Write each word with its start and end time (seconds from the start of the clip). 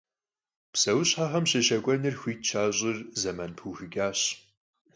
Pseuşhexem 0.73 1.45
şêşek'uenır 1.51 2.15
xuit 2.21 2.41
şaş'ır 2.49 2.97
zeman 3.21 3.51
pıuxıç'arş. 3.57 4.21